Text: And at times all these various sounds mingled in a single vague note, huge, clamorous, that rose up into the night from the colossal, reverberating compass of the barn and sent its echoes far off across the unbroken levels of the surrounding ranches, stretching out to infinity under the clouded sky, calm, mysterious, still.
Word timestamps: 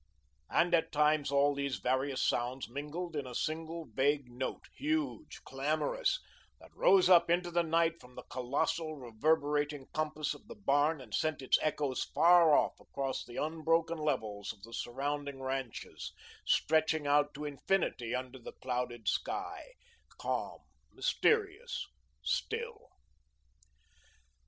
And 0.49 0.73
at 0.73 0.91
times 0.91 1.29
all 1.29 1.53
these 1.53 1.75
various 1.77 2.23
sounds 2.27 2.67
mingled 2.67 3.15
in 3.15 3.27
a 3.27 3.35
single 3.35 3.85
vague 3.85 4.31
note, 4.31 4.65
huge, 4.73 5.43
clamorous, 5.45 6.19
that 6.59 6.73
rose 6.75 7.07
up 7.07 7.29
into 7.29 7.51
the 7.51 7.61
night 7.61 8.01
from 8.01 8.15
the 8.15 8.23
colossal, 8.23 8.95
reverberating 8.95 9.85
compass 9.93 10.33
of 10.33 10.47
the 10.47 10.55
barn 10.55 11.01
and 11.01 11.13
sent 11.13 11.43
its 11.43 11.59
echoes 11.61 12.03
far 12.03 12.55
off 12.55 12.79
across 12.79 13.23
the 13.23 13.37
unbroken 13.37 13.99
levels 13.99 14.51
of 14.51 14.63
the 14.63 14.73
surrounding 14.73 15.39
ranches, 15.39 16.13
stretching 16.47 17.05
out 17.05 17.35
to 17.35 17.45
infinity 17.45 18.15
under 18.15 18.39
the 18.39 18.53
clouded 18.53 19.07
sky, 19.07 19.67
calm, 20.17 20.61
mysterious, 20.91 21.85
still. 22.23 22.87